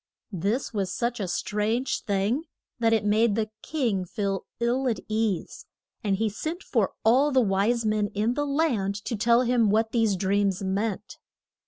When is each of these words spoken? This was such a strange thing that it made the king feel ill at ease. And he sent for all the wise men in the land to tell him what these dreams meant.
This 0.33 0.73
was 0.73 0.91
such 0.91 1.19
a 1.19 1.27
strange 1.27 2.01
thing 2.05 2.45
that 2.79 2.91
it 2.91 3.05
made 3.05 3.35
the 3.35 3.51
king 3.61 4.03
feel 4.03 4.47
ill 4.59 4.87
at 4.87 4.99
ease. 5.07 5.67
And 6.03 6.15
he 6.15 6.27
sent 6.27 6.63
for 6.63 6.93
all 7.05 7.29
the 7.31 7.39
wise 7.39 7.85
men 7.85 8.07
in 8.15 8.33
the 8.33 8.47
land 8.47 8.95
to 9.05 9.15
tell 9.15 9.41
him 9.43 9.69
what 9.69 9.91
these 9.91 10.15
dreams 10.15 10.63
meant. 10.63 11.19